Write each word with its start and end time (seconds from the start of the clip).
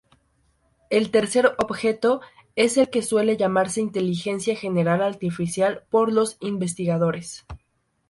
El 0.89 1.11
tercer 1.11 1.53
objetivo 1.59 2.21
es 2.55 2.75
el 2.77 2.89
que 2.89 3.03
suele 3.03 3.37
llamarse 3.37 3.81
inteligencia 3.81 4.55
general 4.55 5.03
artificial 5.03 5.83
por 5.91 6.11
los 6.11 6.37
investigadores. 6.39 7.45